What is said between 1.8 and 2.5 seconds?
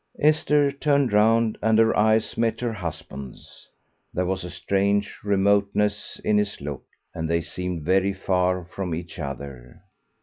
eyes